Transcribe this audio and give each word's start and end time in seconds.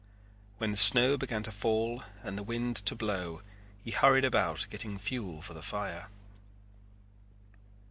When 0.57 0.71
the 0.71 0.77
snow 0.79 1.15
began 1.15 1.43
to 1.43 1.51
fall 1.51 2.03
and 2.23 2.35
the 2.35 2.41
wind 2.41 2.77
to 2.87 2.95
blow 2.95 3.43
he 3.83 3.91
hurried 3.91 4.25
about 4.25 4.65
getting 4.71 4.97
fuel 4.97 5.43
for 5.43 5.53
the 5.53 5.61
fire. 5.61 6.09